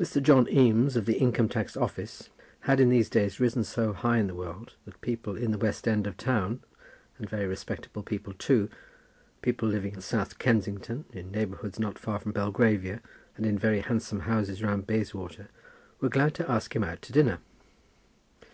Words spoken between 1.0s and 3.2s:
the Income tax Office, had in these